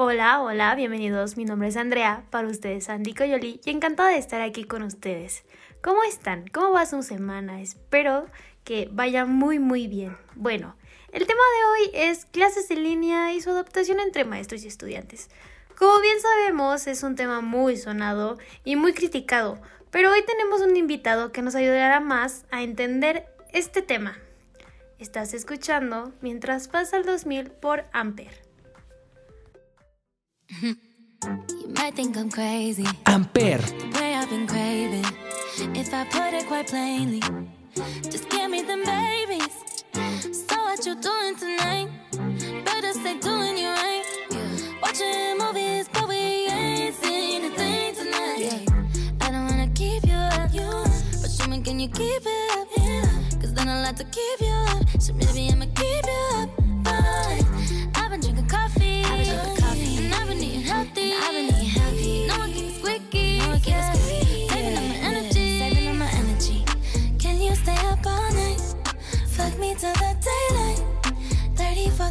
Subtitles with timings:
[0.00, 1.36] Hola, hola, bienvenidos.
[1.36, 5.42] Mi nombre es Andrea, para ustedes Andy Coyoli y encantada de estar aquí con ustedes.
[5.82, 6.46] ¿Cómo están?
[6.46, 7.60] ¿Cómo va su semana?
[7.60, 8.26] Espero
[8.62, 10.16] que vaya muy muy bien.
[10.36, 10.76] Bueno,
[11.10, 15.30] el tema de hoy es clases en línea y su adaptación entre maestros y estudiantes.
[15.76, 20.76] Como bien sabemos, es un tema muy sonado y muy criticado, pero hoy tenemos un
[20.76, 24.16] invitado que nos ayudará más a entender este tema.
[25.00, 28.47] Estás escuchando Mientras pasa el 2000 por Ampere.
[31.22, 32.86] You might think I'm crazy.
[33.06, 33.58] Ampere.
[33.58, 35.04] The way I've been craving.
[35.76, 37.20] If I put it quite plainly,
[38.04, 39.54] just give me them babies.
[40.32, 41.88] So what you doing tonight?
[42.64, 44.04] Better stay doing you right.
[44.80, 48.38] Watching movies, but we ain't seen a thing tonight.
[48.38, 49.26] Yeah.
[49.26, 50.70] I don't wanna keep you up, you
[51.20, 52.68] but show me can you keep it up?
[52.76, 53.40] Yeah.
[53.40, 55.02] Cause then I'll have to keep you up.
[55.02, 57.47] So maybe I'ma keep you up.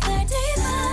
[0.04, 0.87] another day.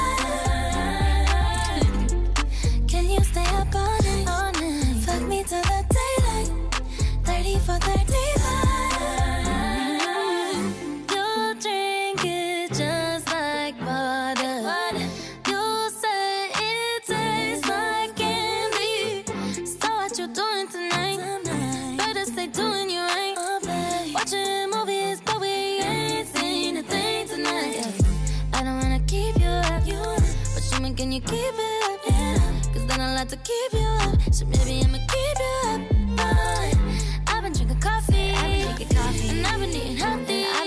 [31.04, 32.00] can you keep it up?
[32.08, 32.38] Yeah.
[32.72, 34.16] Cause then I like to keep you up.
[34.32, 35.80] So maybe I'ma keep you up.
[36.16, 38.30] But I've been drinking coffee.
[38.30, 39.28] I've been drinking coffee.
[39.28, 40.63] And I've been eating healthy.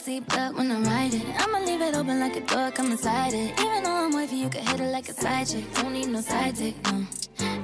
[0.00, 3.52] seatbelt when I ride it, I'ma leave it open like a door, come inside it.
[3.60, 5.64] Even though I'm wavy, you can hit it like a side chick.
[5.74, 7.04] Don't need no side dick, no.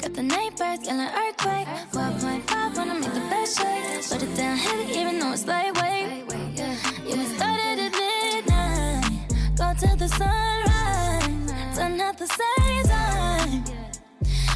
[0.01, 1.67] Got the night birds, yelling earthquake.
[1.93, 4.11] 1.5 wanna make the best shake.
[4.11, 6.31] Put it down heavy, even though it's lightweight.
[6.57, 9.33] Yeah, we started at midnight.
[9.57, 11.77] Go till the sunrise.
[11.77, 13.65] Done at the same time.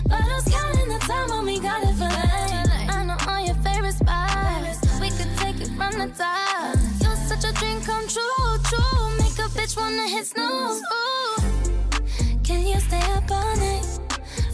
[0.04, 2.90] But I was counting the time when we got it for life.
[2.94, 4.80] I know all your favorite spots.
[5.00, 6.79] We could take it from the top
[9.70, 9.96] which one.
[12.42, 13.86] Can you stay up all night?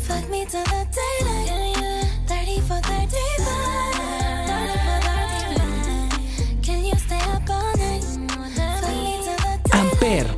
[0.00, 1.46] Fuck me till the daylight.
[1.46, 2.04] Yeah, yeah.
[2.26, 3.16] 30 for 35.
[9.72, 10.34] Ampere.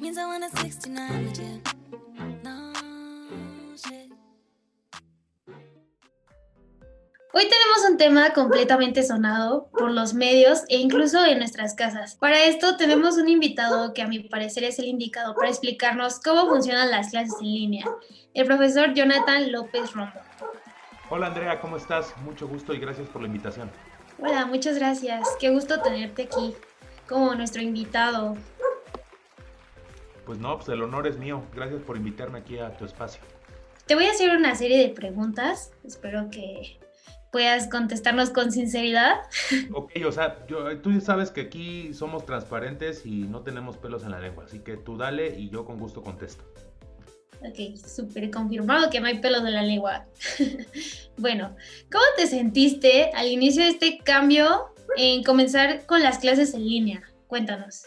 [0.00, 1.29] Means I want a 69.
[7.32, 12.16] Hoy tenemos un tema completamente sonado por los medios e incluso en nuestras casas.
[12.16, 16.48] Para esto tenemos un invitado que a mi parecer es el indicado para explicarnos cómo
[16.48, 17.86] funcionan las clases en línea,
[18.34, 20.12] el profesor Jonathan López Romo.
[21.08, 22.12] Hola Andrea, ¿cómo estás?
[22.24, 23.70] Mucho gusto y gracias por la invitación.
[24.18, 25.28] Hola, muchas gracias.
[25.38, 26.56] Qué gusto tenerte aquí
[27.08, 28.36] como nuestro invitado.
[30.26, 31.44] Pues no, pues el honor es mío.
[31.54, 33.22] Gracias por invitarme aquí a tu espacio.
[33.86, 35.72] Te voy a hacer una serie de preguntas.
[35.84, 36.80] Espero que
[37.30, 39.20] puedas contestarnos con sinceridad.
[39.72, 44.20] Ok, o sea, tú sabes que aquí somos transparentes y no tenemos pelos en la
[44.20, 46.44] lengua, así que tú dale y yo con gusto contesto.
[47.42, 50.04] Ok, súper confirmado que no hay pelos en la lengua.
[51.16, 51.56] bueno,
[51.90, 57.02] ¿cómo te sentiste al inicio de este cambio en comenzar con las clases en línea?
[57.28, 57.86] Cuéntanos.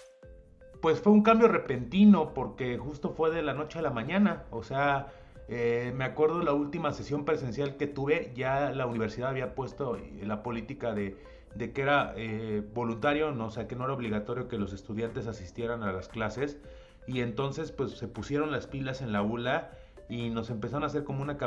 [0.81, 4.43] pues fue un cambio repentino porque justo fue de la noche a la mañana.
[4.49, 5.07] O sea,
[5.47, 10.43] eh, me acuerdo la última sesión presencial que tuve, ya la universidad había puesto la
[10.43, 11.17] política de,
[11.57, 15.83] que era eh, voluntario, no, o sea, que no era obligatorio que los estudiantes asistieran
[15.83, 16.57] a las clases.
[17.05, 19.71] Y entonces pues se pusieron las pilas en la ULA
[20.07, 21.37] y nos empezaron a hacer como una,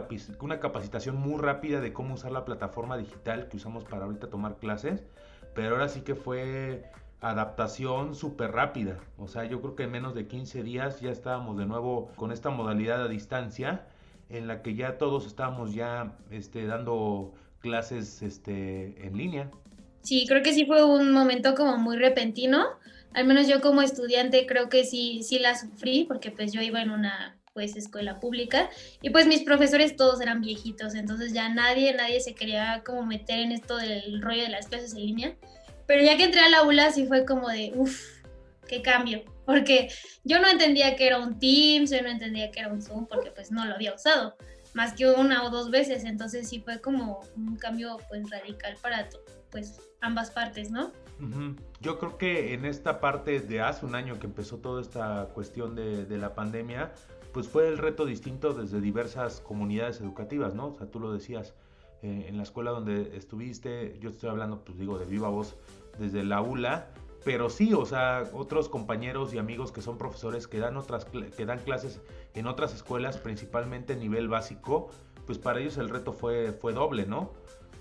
[0.40, 4.56] una capacitación muy rápida de cómo usar la plataforma digital que usamos para ahorita tomar
[4.56, 5.02] clases.
[5.54, 6.84] Pero ahora sí que fue
[7.20, 8.98] adaptación súper rápida.
[9.18, 12.32] O sea, yo creo que en menos de 15 días ya estábamos de nuevo con
[12.32, 13.86] esta modalidad a distancia
[14.28, 19.50] en la que ya todos estábamos ya este, dando clases este, en línea.
[20.02, 22.64] Sí, creo que sí fue un momento como muy repentino.
[23.12, 26.82] Al menos yo como estudiante creo que sí, sí la sufrí porque pues yo iba
[26.82, 28.68] en una pues escuela pública
[29.00, 33.38] y pues mis profesores todos eran viejitos, entonces ya nadie, nadie se quería como meter
[33.38, 35.36] en esto del rollo de las clases en línea.
[35.86, 38.00] Pero ya que entré a la aula sí fue como de, uff,
[38.66, 39.22] qué cambio.
[39.44, 39.88] Porque
[40.24, 43.30] yo no entendía que era un Teams, yo no entendía que era un Zoom, porque
[43.30, 44.36] pues no lo había usado,
[44.74, 46.04] más que una o dos veces.
[46.04, 49.08] Entonces sí fue como un cambio pues radical para
[49.50, 50.92] pues ambas partes, ¿no?
[51.80, 55.74] Yo creo que en esta parte de hace un año que empezó toda esta cuestión
[55.74, 56.92] de, de la pandemia,
[57.32, 60.68] pues fue el reto distinto desde diversas comunidades educativas, ¿no?
[60.68, 61.54] O sea, tú lo decías,
[62.06, 65.56] eh, en la escuela donde estuviste, yo estoy hablando, pues digo, de viva voz
[65.98, 66.86] desde la ULA,
[67.24, 71.46] pero sí, o sea, otros compañeros y amigos que son profesores que dan, otras, que
[71.46, 72.00] dan clases
[72.34, 74.88] en otras escuelas, principalmente a nivel básico,
[75.26, 77.32] pues para ellos el reto fue, fue doble, ¿no?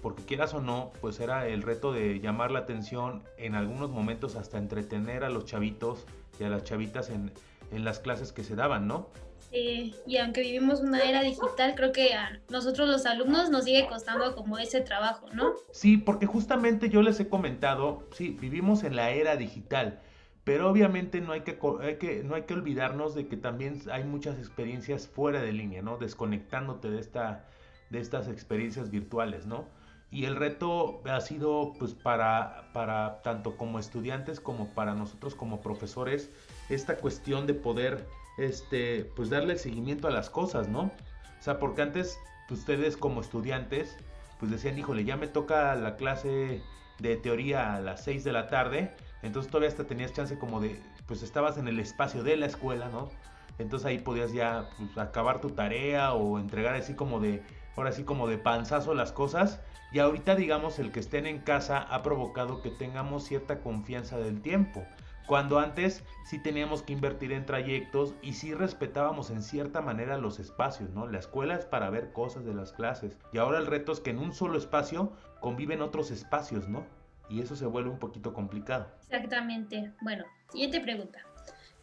[0.01, 4.35] Porque quieras o no, pues era el reto de llamar la atención, en algunos momentos
[4.35, 6.07] hasta entretener a los chavitos
[6.39, 7.31] y a las chavitas en,
[7.71, 9.09] en las clases que se daban, ¿no?
[9.57, 13.87] Eh, y aunque vivimos una era digital, creo que a nosotros los alumnos nos sigue
[13.87, 15.53] costando como ese trabajo, ¿no?
[15.71, 20.01] Sí, porque justamente yo les he comentado, sí, vivimos en la era digital,
[20.43, 21.57] pero obviamente no hay que,
[21.97, 25.97] que, no hay que olvidarnos de que también hay muchas experiencias fuera de línea, ¿no?
[25.97, 27.45] Desconectándote de, esta,
[27.91, 29.69] de estas experiencias virtuales, ¿no?
[30.11, 35.61] Y el reto ha sido, pues, para, para tanto como estudiantes como para nosotros como
[35.61, 36.29] profesores,
[36.67, 38.05] esta cuestión de poder
[38.37, 40.91] este, pues darle seguimiento a las cosas, ¿no?
[41.39, 43.97] O sea, porque antes pues, ustedes como estudiantes,
[44.39, 46.61] pues decían, híjole, ya me toca la clase
[46.99, 50.81] de teoría a las 6 de la tarde, entonces todavía hasta tenías chance como de,
[51.07, 53.09] pues estabas en el espacio de la escuela, ¿no?
[53.57, 57.43] Entonces ahí podías ya pues, acabar tu tarea o entregar así como de,
[57.75, 59.61] ahora sí como de panzazo las cosas.
[59.91, 64.41] Y ahorita digamos el que estén en casa ha provocado que tengamos cierta confianza del
[64.41, 64.85] tiempo.
[65.27, 70.39] Cuando antes sí teníamos que invertir en trayectos y sí respetábamos en cierta manera los
[70.39, 71.07] espacios, ¿no?
[71.07, 73.17] La escuela es para ver cosas de las clases.
[73.33, 76.85] Y ahora el reto es que en un solo espacio conviven otros espacios, ¿no?
[77.27, 78.87] Y eso se vuelve un poquito complicado.
[79.09, 79.91] Exactamente.
[80.01, 81.19] Bueno, siguiente pregunta.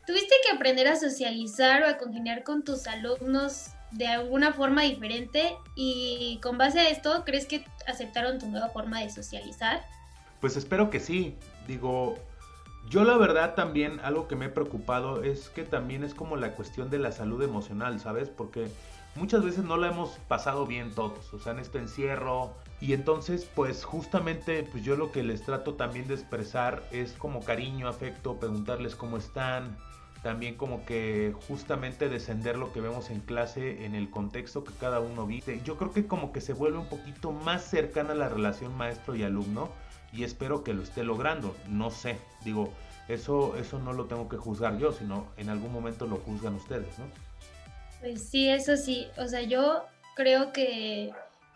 [0.07, 5.57] ¿Tuviste que aprender a socializar o a congeniar con tus alumnos de alguna forma diferente?
[5.75, 9.83] Y con base a esto, ¿crees que aceptaron tu nueva forma de socializar?
[10.41, 11.37] Pues espero que sí.
[11.69, 12.17] Digo,
[12.89, 16.55] yo la verdad también algo que me he preocupado es que también es como la
[16.55, 18.29] cuestión de la salud emocional, ¿sabes?
[18.29, 18.69] Porque
[19.15, 22.53] muchas veces no la hemos pasado bien todos, o sea, en este encierro.
[22.81, 27.45] Y entonces, pues justamente, pues yo lo que les trato también de expresar es como
[27.45, 29.77] cariño, afecto, preguntarles cómo están.
[30.23, 35.01] También como que justamente descender lo que vemos en clase en el contexto que cada
[35.01, 35.61] uno vive.
[35.65, 39.25] Yo creo que como que se vuelve un poquito más cercana la relación maestro y
[39.25, 39.71] alumno
[40.13, 41.57] y espero que lo esté logrando.
[41.69, 42.73] No sé, digo,
[43.09, 46.99] eso, eso no lo tengo que juzgar yo, sino en algún momento lo juzgan ustedes,
[46.99, 47.07] ¿no?
[48.01, 49.09] Pues sí, eso sí.
[49.17, 51.13] O sea, yo creo que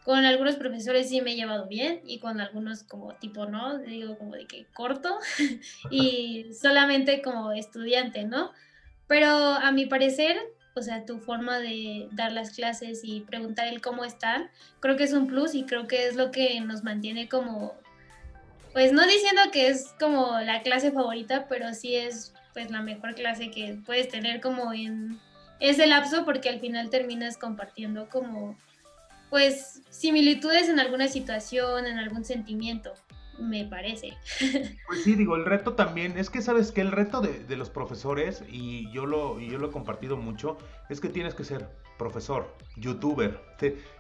[0.07, 3.79] con algunos profesores sí me he llevado bien y con algunos como tipo, ¿no?
[3.79, 5.19] Digo como de que corto
[5.91, 8.53] y solamente como estudiante, ¿no?
[9.09, 10.39] Pero a mi parecer,
[10.77, 14.49] o sea, tu forma de dar las clases y preguntar el cómo están,
[14.79, 17.75] creo que es un plus y creo que es lo que nos mantiene como
[18.73, 23.17] pues no diciendo que es como la clase favorita, pero sí es pues la mejor
[23.17, 25.19] clase que puedes tener como en
[25.59, 28.57] ese lapso porque al final terminas compartiendo como
[29.37, 32.95] pues similitudes en alguna situación, en algún sentimiento
[33.39, 34.17] me parece.
[34.87, 38.43] Pues sí, digo, el reto también, es que sabes que el reto de, los profesores,
[38.49, 40.57] y yo, lo, yo lo he compartido mucho,
[40.89, 43.39] es que tienes que ser profesor, youtuber,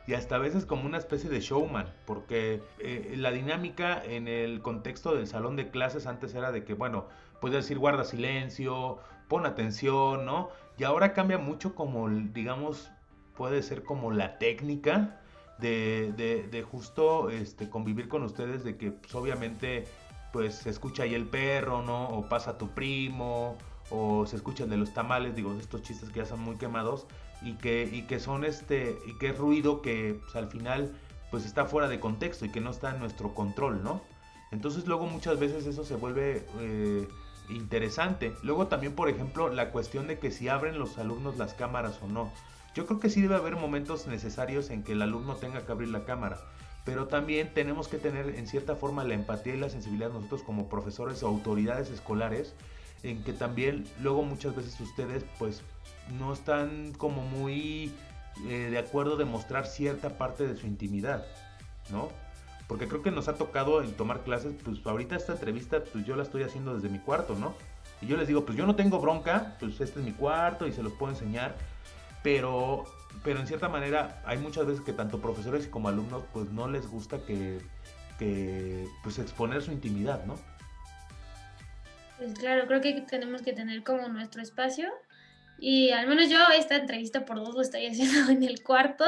[0.06, 4.62] y hasta a veces como una especie de showman, porque eh, la dinámica en el
[4.62, 7.08] contexto del salón de clases antes era de que, bueno,
[7.42, 10.48] puedes decir guarda silencio, pon atención, ¿no?
[10.78, 12.90] Y ahora cambia mucho como, digamos,
[13.36, 15.20] puede ser como la técnica
[15.58, 16.12] de,
[16.50, 19.84] de, justo este, convivir con ustedes, de que pues, obviamente
[20.32, 22.08] pues se escucha ahí el perro, ¿no?
[22.08, 23.56] O pasa tu primo,
[23.90, 27.06] o se escucha el de los tamales, digo, estos chistes que ya son muy quemados
[27.42, 30.92] y que, y que son este, y que es ruido que pues, al final
[31.30, 34.02] pues está fuera de contexto y que no está en nuestro control, ¿no?
[34.52, 37.08] Entonces luego muchas veces eso se vuelve eh,
[37.48, 38.34] interesante.
[38.42, 42.08] Luego también, por ejemplo, la cuestión de que si abren los alumnos las cámaras o
[42.08, 42.30] no.
[42.76, 45.88] Yo creo que sí debe haber momentos necesarios en que el alumno tenga que abrir
[45.88, 46.38] la cámara
[46.86, 50.68] pero también tenemos que tener en cierta forma la empatía y la sensibilidad nosotros como
[50.68, 52.54] profesores o autoridades escolares
[53.02, 55.62] en que también luego muchas veces ustedes pues
[56.16, 57.92] no están como muy
[58.46, 61.26] eh, de acuerdo de mostrar cierta parte de su intimidad,
[61.90, 62.08] ¿no?
[62.68, 66.14] Porque creo que nos ha tocado en tomar clases, pues ahorita esta entrevista pues yo
[66.14, 67.54] la estoy haciendo desde mi cuarto, ¿no?
[68.00, 70.72] Y yo les digo, pues yo no tengo bronca, pues este es mi cuarto y
[70.72, 71.56] se los puedo enseñar,
[72.26, 72.82] pero
[73.22, 76.84] pero en cierta manera hay muchas veces que tanto profesores como alumnos pues no les
[76.88, 77.60] gusta que,
[79.04, 80.36] pues exponer su intimidad, ¿no?
[82.18, 84.88] Pues claro, creo que tenemos que tener como nuestro espacio
[85.60, 89.04] y al menos yo esta entrevista por dos lo estoy haciendo en el cuarto,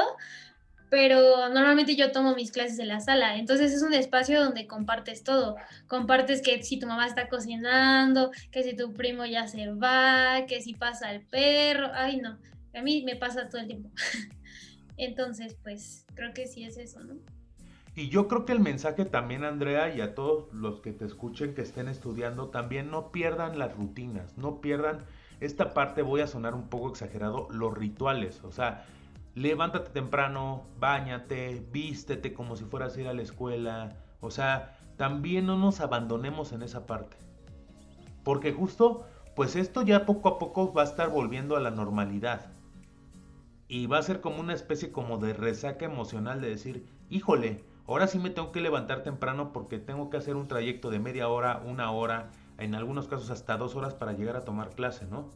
[0.89, 5.25] pero normalmente yo tomo mis clases en la sala, entonces es un espacio donde compartes
[5.25, 5.57] todo,
[5.87, 10.61] compartes que si tu mamá está cocinando, que si tu primo ya se va, que
[10.61, 12.39] si pasa el perro, ay no,
[12.73, 13.89] a mí me pasa todo el tiempo.
[14.97, 17.15] Entonces, pues creo que sí es eso, ¿no?
[17.95, 21.53] Y yo creo que el mensaje también, Andrea, y a todos los que te escuchen,
[21.53, 25.05] que estén estudiando, también no pierdan las rutinas, no pierdan
[25.39, 28.43] esta parte, voy a sonar un poco exagerado, los rituales.
[28.43, 28.85] O sea,
[29.35, 33.97] levántate temprano, bañate, vístete como si fueras a ir a la escuela.
[34.21, 37.17] O sea, también no nos abandonemos en esa parte.
[38.23, 42.51] Porque justo, pues esto ya poco a poco va a estar volviendo a la normalidad
[43.69, 48.07] y va a ser como una especie como de resaca emocional de decir, híjole, ahora
[48.07, 51.61] sí me tengo que levantar temprano porque tengo que hacer un trayecto de media hora,
[51.63, 55.29] una hora, en algunos casos hasta dos horas para llegar a tomar clase, ¿no?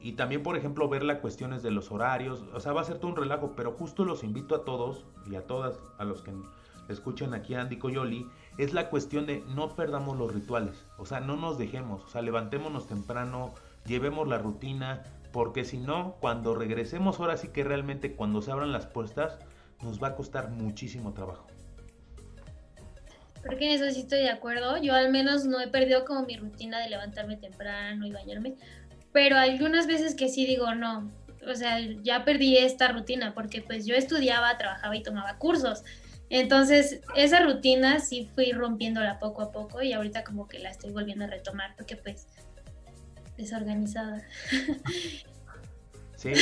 [0.00, 2.98] Y también, por ejemplo, ver las cuestiones de los horarios, o sea, va a ser
[2.98, 6.32] todo un relajo, pero justo los invito a todos y a todas, a los que
[6.88, 8.24] escuchen aquí a Andy Coyoli,
[8.56, 12.22] es la cuestión de no perdamos los rituales, o sea, no nos dejemos, o sea,
[12.22, 13.52] levantémonos temprano,
[13.84, 15.02] llevemos la rutina,
[15.32, 19.38] porque si no, cuando regresemos ahora sí que realmente cuando se abran las puertas,
[19.82, 21.46] nos va a costar muchísimo trabajo.
[23.44, 24.76] Porque en eso estoy de acuerdo.
[24.82, 28.56] Yo al menos no he perdido como mi rutina de levantarme temprano y bañarme.
[29.12, 31.10] Pero algunas veces que sí digo, no,
[31.48, 35.84] o sea, ya perdí esta rutina porque pues yo estudiaba, trabajaba y tomaba cursos.
[36.28, 40.92] Entonces, esa rutina sí fui rompiéndola poco a poco y ahorita como que la estoy
[40.92, 42.28] volviendo a retomar porque pues
[43.40, 44.22] desorganizada.
[46.16, 46.32] Sí,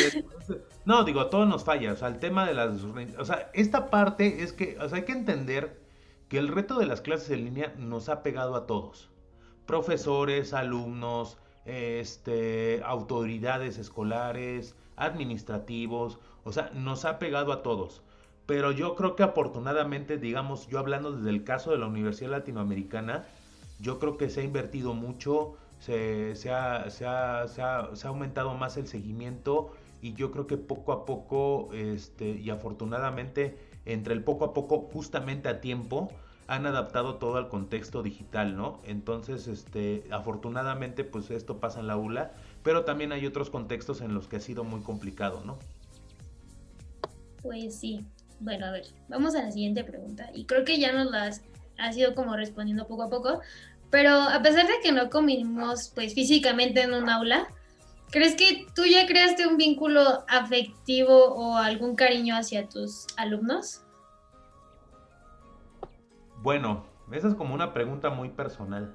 [0.85, 4.43] no, digo, todo nos falla, o sea, el tema de las, o sea, esta parte
[4.43, 5.81] es que, o sea, hay que entender
[6.29, 9.09] que el reto de las clases en línea nos ha pegado a todos,
[9.67, 18.03] profesores, alumnos, este, autoridades escolares, administrativos, o sea, nos ha pegado a todos.
[18.47, 23.27] Pero yo creo que afortunadamente, digamos, yo hablando desde el caso de la Universidad Latinoamericana,
[23.79, 27.47] yo creo que se ha invertido mucho se, ha,
[28.05, 34.15] aumentado más el seguimiento y yo creo que poco a poco este, y afortunadamente entre
[34.15, 36.11] el poco a poco justamente a tiempo
[36.47, 38.81] han adaptado todo al contexto digital, ¿no?
[38.85, 42.33] Entonces, este, afortunadamente, pues esto pasa en la ULA,
[42.63, 45.59] pero también hay otros contextos en los que ha sido muy complicado, ¿no?
[47.43, 48.03] Pues sí.
[48.41, 50.31] Bueno, a ver, vamos a la siguiente pregunta.
[50.33, 51.43] Y creo que ya nos las
[51.77, 53.41] ha sido como respondiendo poco a poco,
[53.91, 57.49] pero a pesar de que no convivimos pues físicamente en un aula,
[58.11, 63.83] ¿crees que tú ya creaste un vínculo afectivo o algún cariño hacia tus alumnos?
[66.43, 68.95] Bueno, esa es como una pregunta muy personal.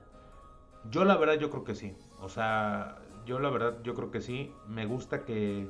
[0.91, 1.95] Yo la verdad yo creo que sí.
[2.19, 4.51] O sea, yo la verdad yo creo que sí.
[4.67, 5.69] Me gusta que,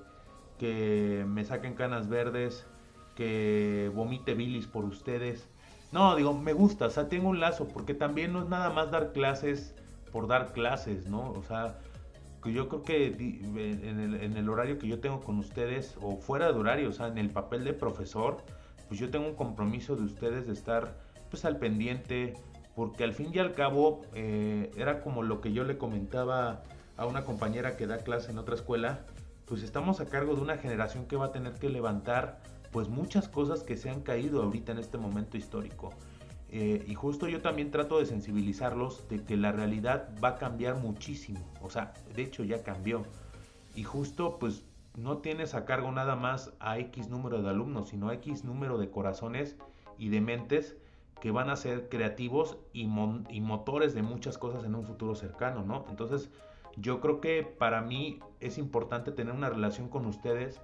[0.60, 2.68] que me saquen canas verdes,
[3.15, 5.50] que vomite bilis por ustedes
[5.94, 8.90] no, digo, me gusta, o sea, tengo un lazo, porque también no es nada más
[8.90, 9.76] dar clases
[10.12, 11.32] por dar clases, ¿no?
[11.32, 11.78] O sea,
[12.46, 16.90] yo creo que en el, horario que yo tengo con ustedes, o fuera de horario,
[16.90, 18.38] o sea, en el papel de profesor,
[18.88, 20.98] pues yo tengo un compromiso de ustedes de estar
[21.30, 22.34] pues al pendiente,
[22.76, 26.64] porque al fin y al cabo eh, era como lo que yo le comentaba
[26.98, 29.02] a una compañera que da clase en otra escuela,
[29.46, 32.40] pues estamos a cargo de una generación que va a tener que levantar
[32.74, 35.92] pues muchas cosas que se han caído ahorita en este momento histórico.
[36.50, 40.75] Eh, y justo yo también trato de sensibilizarlos de que la realidad va a cambiar
[40.75, 41.39] muchísimo.
[41.62, 43.03] O sea, de hecho ya cambió.
[43.75, 44.63] Y justo pues
[44.98, 48.77] no tienes a cargo nada más a X número de alumnos, sino a X número
[48.77, 49.56] de corazones
[49.98, 50.75] y de mentes
[51.22, 55.63] que van a ser creativos y, y, motores de muchas cosas en un futuro cercano,
[55.63, 55.86] ¿no?
[55.89, 56.30] Entonces,
[56.75, 60.60] Yo creo que para mí es importante tener una relación con ustedes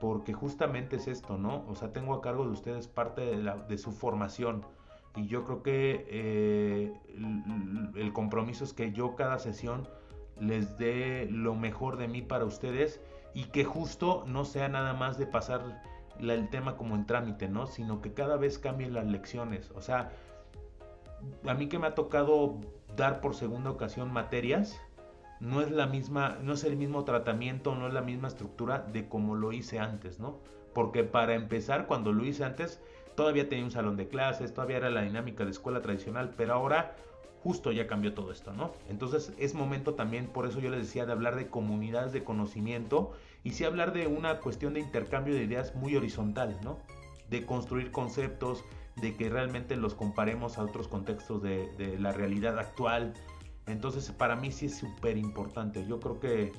[0.00, 1.64] porque justamente es esto, ¿no?
[1.68, 4.64] O sea, tengo a cargo de ustedes parte de, su formación
[5.16, 6.92] y yo creo que eh,
[7.96, 9.88] el, compromiso es que yo cada sesión
[10.40, 13.00] les dé lo mejor de mí para ustedes
[13.34, 15.82] y que justo no sea nada más de pasar
[16.20, 17.66] el tema como en trámite, ¿no?
[17.66, 19.70] Sino que cada vez cambien las lecciones.
[19.74, 20.12] O sea,
[21.46, 22.60] a mí que me ha tocado
[22.96, 24.80] dar por segunda ocasión materias,
[25.40, 29.08] no es la misma, no es el mismo tratamiento, no es la misma estructura de
[29.08, 30.38] como lo hice antes, ¿no?
[30.74, 32.80] Porque para empezar, cuando lo hice antes,
[33.14, 36.96] todavía tenía un salón de clases, todavía era la dinámica de escuela tradicional, pero ahora
[37.42, 38.72] justo ya cambió todo esto, ¿no?
[38.88, 43.12] Entonces es momento también, por eso yo les decía, de hablar de comunidades de conocimiento
[43.44, 46.78] y sí hablar de una cuestión de intercambio de ideas muy horizontal, ¿no?
[47.30, 48.64] De construir conceptos,
[48.96, 53.14] de que realmente los comparemos a otros contextos de, de la realidad actual,
[53.68, 55.84] entonces para mí sí es súper importante.
[55.86, 56.52] Yo creo que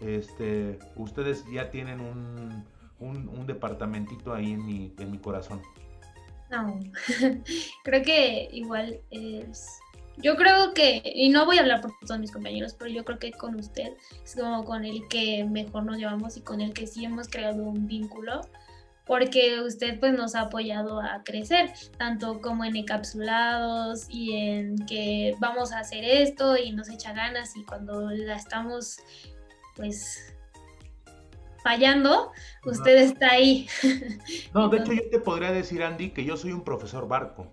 [0.00, 2.64] este, ustedes ya tienen un,
[2.98, 5.62] un, departamentito ahí en mi, en mi corazón.
[6.50, 6.80] No,
[7.84, 9.78] creo que igual es...
[10.16, 13.18] Yo creo que, y no voy a hablar por todos mis compañeros, pero yo creo
[13.18, 13.94] que con usted
[14.24, 17.64] es como con el que mejor nos llevamos y con el que sí hemos creado
[17.64, 18.42] un vínculo
[19.06, 25.34] porque usted pues nos ha apoyado a crecer, tanto como en encapsulados y en que
[25.38, 28.98] vamos a hacer esto y nos echa ganas y cuando la estamos
[29.76, 30.34] pues
[31.62, 32.30] fallando,
[32.64, 33.66] usted está ahí.
[34.54, 37.48] No, de hecho yo te podría decir, Andy, que yo soy un profesor barco.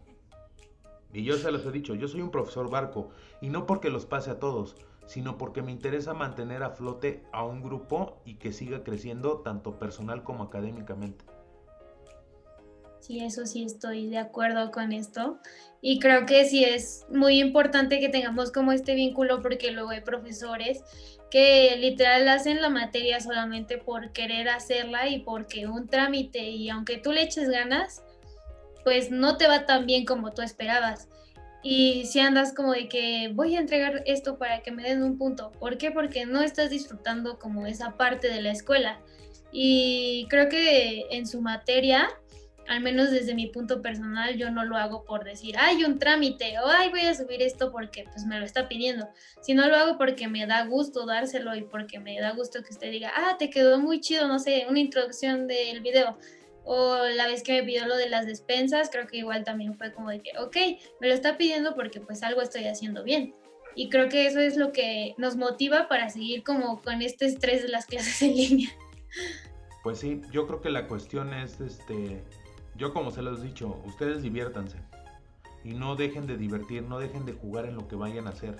[1.13, 3.09] Y yo se los he dicho, yo soy un profesor barco.
[3.41, 7.43] Y no porque los pase a todos, sino porque me interesa mantener a flote a
[7.43, 11.25] un grupo y que siga creciendo tanto personal como académicamente.
[13.11, 15.37] Sí, eso sí estoy de acuerdo con esto.
[15.81, 19.99] Y creo que sí es muy importante que tengamos como este vínculo porque luego hay
[19.99, 20.81] profesores
[21.29, 26.99] que literal hacen la materia solamente por querer hacerla y porque un trámite y aunque
[26.99, 28.01] tú le eches ganas,
[28.85, 31.09] pues no te va tan bien como tú esperabas.
[31.63, 35.17] Y si andas como de que voy a entregar esto para que me den un
[35.17, 35.51] punto.
[35.59, 35.91] ¿Por qué?
[35.91, 39.01] Porque no estás disfrutando como esa parte de la escuela.
[39.51, 42.07] Y creo que en su materia
[42.71, 46.57] al menos desde mi punto personal, yo no lo hago por decir, hay un trámite
[46.59, 49.09] o ay, voy a subir esto porque pues me lo está pidiendo,
[49.41, 52.89] sino lo hago porque me da gusto dárselo y porque me da gusto que usted
[52.89, 56.17] diga, ah, te quedó muy chido, no sé, una introducción del video.
[56.63, 59.91] O la vez que me pidió lo de las despensas, creo que igual también fue
[59.91, 60.55] como de que, ok,
[61.01, 63.35] me lo está pidiendo porque pues algo estoy haciendo bien.
[63.75, 67.63] Y creo que eso es lo que nos motiva para seguir como con este estrés
[67.63, 68.69] de las clases en línea.
[69.83, 72.23] Pues sí, yo creo que la cuestión es este
[72.81, 74.79] yo como se los he dicho, ustedes diviértanse.
[75.63, 78.57] Y no dejen de divertir, no dejen de jugar en lo que vayan a hacer.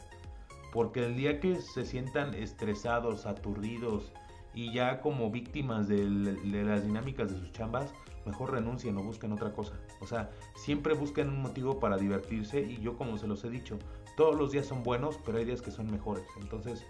[0.72, 4.14] Porque el día que se sientan estresados, aturdidos
[4.54, 7.96] y ya como víctimas de, las dinámicas de sus chambas,
[8.28, 9.74] mejor renuncien o busquen otra cosa.
[10.02, 13.80] O sea, siempre busquen un motivo para divertirse y yo como se los he dicho,
[14.18, 16.28] todos los días son buenos, pero hay días que son mejores.
[16.40, 16.86] Entonces,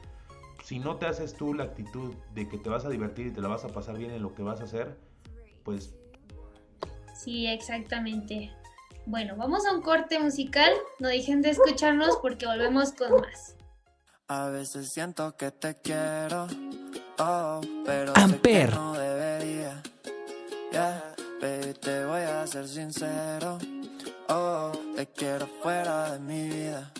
[0.65, 3.39] si no te haces tú la actitud de que te vas a divertir y te
[3.39, 4.97] la vas a pasar bien en lo que vas a hacer,
[5.63, 5.95] pues
[7.23, 8.51] Sí, exactamente.
[9.05, 10.71] Bueno, vamos a un corte musical.
[10.99, 13.55] No dejen de escucharnos porque volvemos con más.
[14.27, 16.47] A veces siento que te quiero,
[17.19, 18.73] oh, pero Amper.
[18.73, 19.83] no debería.
[20.71, 23.59] Yeah, baby, te voy a ser sincero.
[24.29, 26.91] Oh, te quiero fuera de mi vida.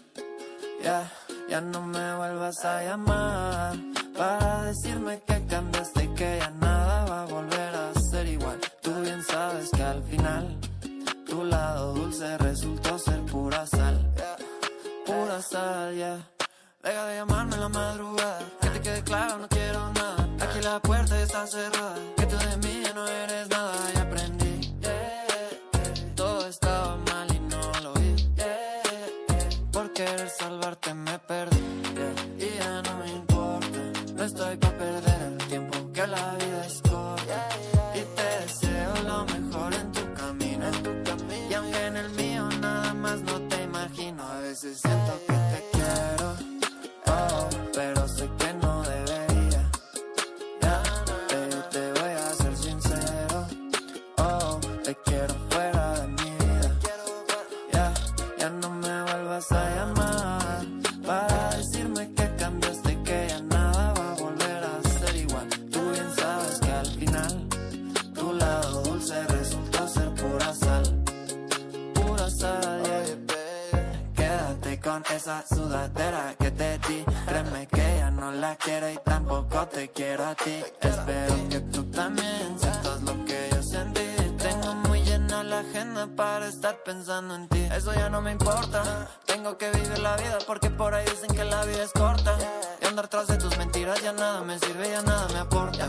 [0.84, 1.10] Ya,
[1.50, 3.76] ya no me vuelvas a llamar
[4.18, 8.01] para decirme que cambiaste y que ya nada va a volver a ser
[9.22, 10.58] sabes que al final
[11.28, 14.14] tu lado dulce resultó ser pura sal.
[15.06, 16.18] Pura sal, ya.
[16.84, 18.40] Deja de llamarme en la madrugada.
[18.62, 20.28] Que te quede claro, no quiero nada.
[20.42, 21.96] Aquí la puerta está cerrada.
[22.18, 23.74] Que tú de mí ya no eres nada.
[23.94, 24.76] Ya aprendí.
[26.16, 28.16] Todo estaba mal y no lo vi.
[29.72, 31.91] Por querer salvarte me perdí.
[76.38, 77.06] Que te di.
[77.26, 80.64] Créeme que ya no la quiero y tampoco te quiero a ti.
[80.82, 84.02] Espero que tú también sientas lo que yo sentí.
[84.38, 87.68] Tengo muy llena la agenda para estar pensando en ti.
[87.74, 89.08] Eso ya no me importa.
[89.26, 92.36] Tengo que vivir la vida porque por ahí dicen que la vida es corta.
[92.82, 95.88] Y andar tras de tus mentiras ya nada me sirve, ya nada me aporta.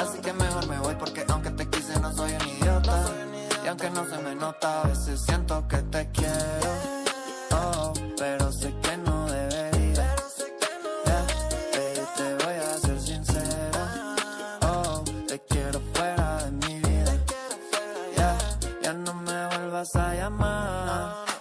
[0.00, 3.04] Así que mejor me voy porque aunque te quise no soy un idiota.
[3.64, 6.96] Y aunque no se me nota, a veces siento que te quiero.
[7.50, 8.72] Oh, pero sé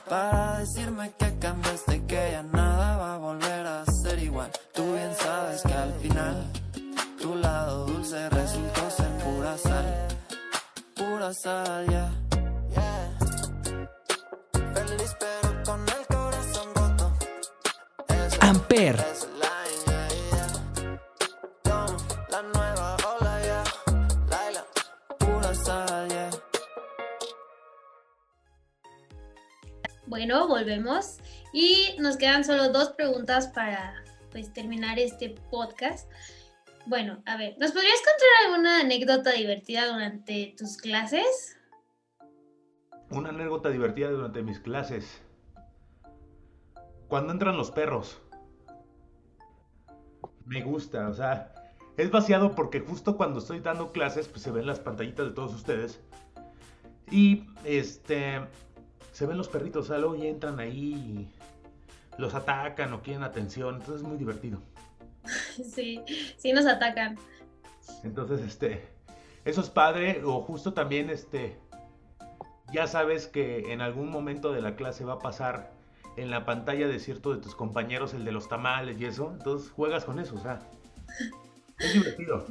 [0.10, 4.52] para decirme que cambiaste que ya nada va a volver a ser igual.
[4.74, 6.46] Tú bien sabes que al final
[7.22, 10.08] tu lado dulce resultó ser pura sal,
[10.96, 12.12] pura sal, ya.
[14.74, 17.14] Feliz pero con el corazón roto.
[18.42, 19.15] Amper.
[30.56, 31.18] Volvemos
[31.52, 33.94] y nos quedan solo dos preguntas para
[34.32, 36.10] pues terminar este podcast.
[36.86, 41.58] Bueno, a ver, ¿nos podrías contar alguna anécdota divertida durante tus clases?
[43.10, 45.22] Una anécdota divertida durante mis clases.
[47.10, 48.22] Cuando entran los perros.
[50.46, 51.54] Me gusta, o sea,
[51.98, 55.54] es vaciado porque justo cuando estoy dando clases, pues se ven las pantallitas de todos
[55.54, 56.00] ustedes.
[57.12, 58.40] Y este
[59.16, 61.30] se ven los perritos, o sea, luego ya entran ahí y
[62.18, 64.60] los atacan o quieren atención, entonces es muy divertido.
[65.74, 66.02] Sí,
[66.38, 67.18] sí nos atacan.
[68.04, 68.86] Entonces, este,
[69.46, 71.58] eso es padre, o justo también, este,
[72.74, 75.72] ya sabes que en algún momento de la clase va a pasar
[76.18, 79.72] en la pantalla de cierto de tus compañeros el de los tamales y eso, entonces
[79.72, 80.60] juegas con eso, o sea,
[81.80, 82.46] es divertido.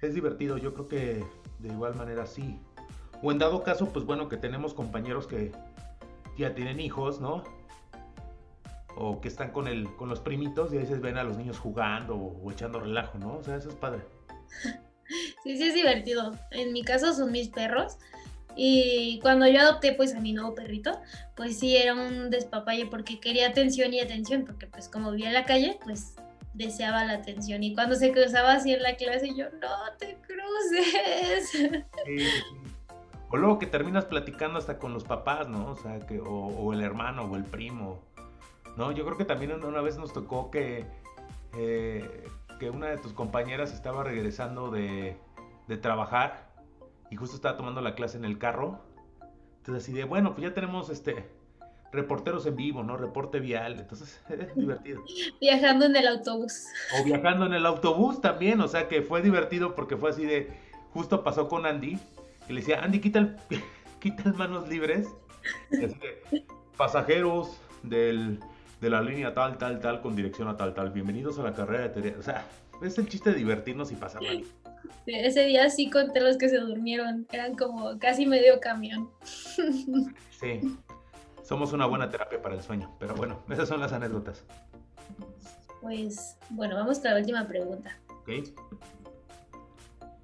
[0.00, 1.24] Es divertido, yo creo que
[1.58, 2.58] de igual manera sí.
[3.22, 5.52] O en dado caso, pues bueno, que tenemos compañeros que
[6.38, 7.44] ya tienen hijos, ¿no?
[8.96, 11.58] O que están con, el, con los primitos y a veces ven a los niños
[11.58, 13.36] jugando o, o echando relajo, ¿no?
[13.36, 14.02] O sea, eso es padre.
[15.42, 16.38] Sí, sí es divertido.
[16.52, 17.98] En mi caso son mis perros.
[18.56, 21.00] Y cuando yo adopté pues a mi nuevo perrito,
[21.34, 25.34] pues sí era un despapalle porque quería atención y atención, porque pues como vivía en
[25.34, 26.14] la calle, pues
[26.54, 27.62] deseaba la atención.
[27.62, 31.48] Y cuando se cruzaba así en la clase, yo, no te cruces.
[31.50, 32.79] Sí, sí, sí.
[33.30, 35.70] O luego que terminas platicando hasta con los papás, ¿no?
[35.70, 38.00] O sea, que, o, o el hermano o el primo,
[38.76, 38.92] ¿no?
[38.92, 40.84] Yo creo que también una vez nos tocó que,
[41.56, 45.16] eh, que una de tus compañeras estaba regresando de,
[45.68, 46.50] de trabajar
[47.10, 48.80] y justo estaba tomando la clase en el carro.
[49.58, 51.28] Entonces así de, bueno, pues ya tenemos este
[51.92, 52.96] reporteros en vivo, ¿no?
[52.96, 55.02] Reporte vial, entonces es divertido.
[55.40, 56.66] Viajando en el autobús.
[56.98, 60.52] O viajando en el autobús también, o sea que fue divertido porque fue así de,
[60.92, 61.98] justo pasó con Andy,
[62.50, 63.36] y le decía, Andy, quita el,
[64.00, 65.08] quita el manos libres,
[65.70, 66.44] de,
[66.76, 68.40] pasajeros del,
[68.80, 71.84] de la línea tal, tal, tal, con dirección a tal, tal, bienvenidos a la carrera
[71.84, 72.44] de teoría, o sea,
[72.82, 74.44] es el chiste de divertirnos y bien.
[75.04, 77.26] Sí, Ese día sí conté los que se durmieron.
[77.30, 79.10] Eran como casi medio camión.
[80.40, 80.58] Sí,
[81.42, 84.42] somos una buena terapia para el sueño, pero bueno, esas son las anécdotas,
[85.82, 87.98] Pues bueno, vamos con la última pregunta.
[88.22, 88.48] ¿ok?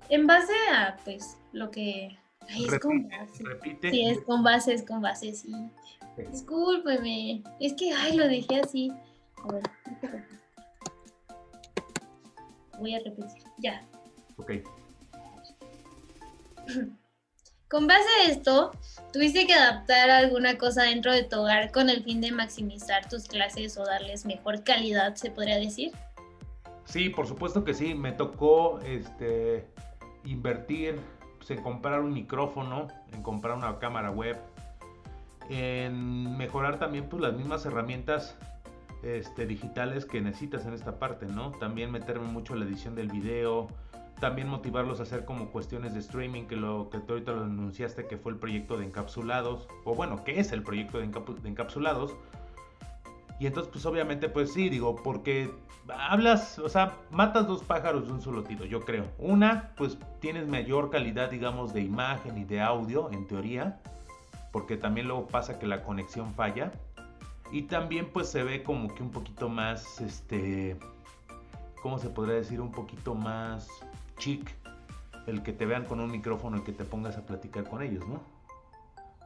[0.09, 2.19] En base a pues lo que...
[2.49, 3.43] Ay, es con base.
[3.43, 3.91] repite.
[3.91, 5.53] Sí, es con base, es con base, sí.
[6.15, 6.23] Sí.
[6.31, 7.43] Discúlpeme.
[7.61, 8.93] Es que, ay, lo dejé así.
[9.43, 9.63] A ver,
[12.79, 13.43] voy a repetir.
[13.59, 13.85] Ya.
[14.37, 14.53] Ok.
[17.69, 18.71] Con base a esto,
[19.13, 23.25] ¿tuviste que adaptar alguna cosa dentro de tu hogar con el fin de maximizar tus
[23.25, 25.91] clases o darles mejor calidad, se podría decir?
[26.85, 27.93] Sí, por supuesto que sí.
[27.97, 29.67] Me tocó este,
[30.25, 31.01] invertir
[31.47, 34.37] pues, en comprar un micrófono, en comprar una cámara web,
[35.49, 38.37] en mejorar también pues, las mismas herramientas
[39.03, 41.53] este, digitales que necesitas en esta parte, ¿no?
[41.53, 43.69] También meterme mucho en la edición del video,
[44.19, 48.07] también motivarlos a hacer como cuestiones de streaming, que lo que tú ahorita lo anunciaste,
[48.07, 52.17] que fue el proyecto de encapsulados, o bueno, que es el proyecto de, encapsulados.
[53.39, 55.51] Y entonces, pues obviamente, pues sí, digo, porque
[55.89, 59.07] hablas, o sea, matas dos pájaros de un solo tiro, yo creo.
[59.19, 63.81] Una, pues tienes mayor calidad, digamos, de imagen y de audio, en teoría,
[64.53, 66.73] porque también luego pasa que la conexión falla.
[67.53, 70.77] Y también, pues se ve como que un poquito más, este,
[71.83, 72.61] ¿cómo se podría decir?
[72.61, 73.69] Un poquito más
[74.19, 74.51] chic
[75.27, 78.07] el que te vean con un micrófono y que te pongas a platicar con ellos,
[78.07, 78.23] ¿no?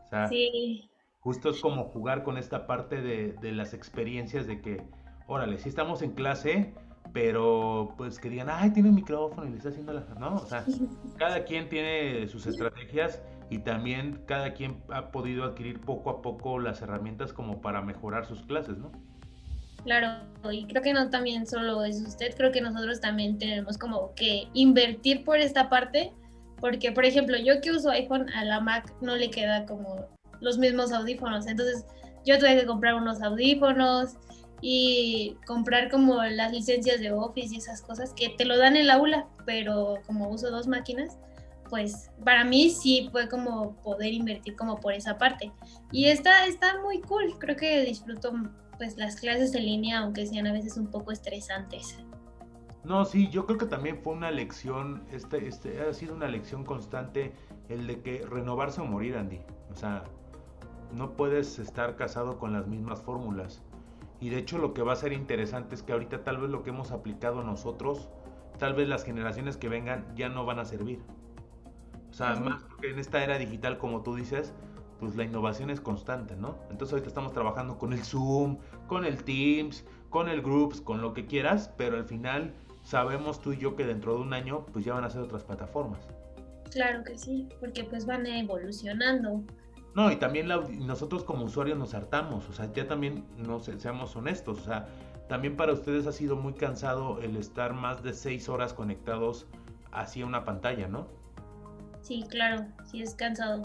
[0.04, 4.60] O sea, Sí, Justo es como jugar con esta parte de, de las experiencias de
[4.60, 4.82] que,
[5.26, 6.74] órale, si estamos en clase,
[7.12, 10.00] pero pues que digan, ay, tiene un micrófono y le está haciendo la...
[10.18, 10.64] No, o sea,
[11.18, 16.58] cada quien tiene sus estrategias y también cada quien ha podido adquirir poco a poco
[16.58, 18.92] las herramientas como para mejorar sus clases, ¿no?
[19.84, 24.14] Claro, y creo que no también solo es usted, creo que nosotros también tenemos como
[24.14, 26.12] que invertir por esta parte,
[26.60, 30.06] porque por ejemplo, yo que uso iPhone a la Mac no le queda como
[30.40, 31.84] los mismos audífonos, entonces
[32.24, 34.16] yo tuve que comprar unos audífonos
[34.60, 38.86] y comprar como las licencias de Office y esas cosas que te lo dan en
[38.86, 41.18] la aula, pero como uso dos máquinas,
[41.70, 45.52] pues para mí sí fue como poder invertir como por esa parte.
[45.92, 48.32] Y está, está muy cool, creo que disfruto
[48.76, 51.98] pues las clases en línea, aunque sean a veces un poco estresantes.
[52.82, 56.64] No, sí, yo creo que también fue una lección, este, este ha sido una lección
[56.64, 57.32] constante
[57.68, 59.40] el de que renovarse o morir, Andy.
[59.70, 60.04] O sea,
[60.92, 63.62] no puedes estar casado con las mismas fórmulas.
[64.20, 66.62] Y de hecho lo que va a ser interesante es que ahorita tal vez lo
[66.62, 68.08] que hemos aplicado nosotros,
[68.58, 71.00] tal vez las generaciones que vengan ya no van a servir.
[72.10, 74.52] O sea, más porque en esta era digital, como tú dices,
[74.98, 76.58] pues la innovación es constante, ¿no?
[76.70, 81.14] Entonces ahorita estamos trabajando con el Zoom, con el Teams, con el Groups, con lo
[81.14, 84.84] que quieras, pero al final sabemos tú y yo que dentro de un año pues
[84.84, 86.00] ya van a ser otras plataformas.
[86.70, 89.42] Claro que sí, porque pues van evolucionando.
[89.94, 90.48] No, y también
[90.86, 94.86] nosotros como usuarios nos hartamos, o sea, ya también, no seamos honestos, o sea,
[95.28, 99.46] también para ustedes ha sido muy cansado el estar más de seis horas conectados
[99.92, 101.08] hacia una pantalla, ¿no?
[102.02, 103.62] Sí, claro, sí es cansado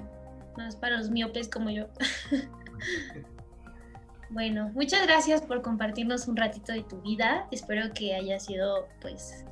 [0.58, 1.86] más para los miopes como yo.
[4.30, 7.48] bueno, muchas gracias por compartirnos un ratito de tu vida.
[7.52, 9.46] Espero que haya sido, pues,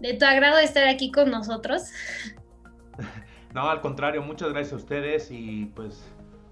[0.00, 1.90] de tu agrado estar aquí con nosotros.
[3.54, 6.04] No, al contrario, muchas gracias a ustedes y pues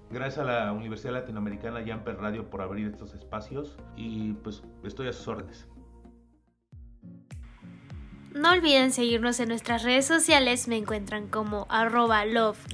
[0.09, 5.13] gracias a la Universidad Latinoamericana Yamper Radio por abrir estos espacios y pues estoy a
[5.13, 5.67] sus órdenes.
[8.33, 12.67] No olviden seguirnos en nuestras redes sociales, me encuentran como arroba love-xndx-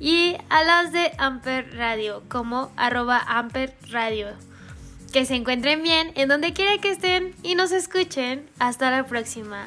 [0.00, 3.74] y a las de Amper Radio como arroba Amper.
[5.12, 8.48] Que se encuentren bien en donde quiera que estén y nos escuchen.
[8.58, 9.66] Hasta la próxima.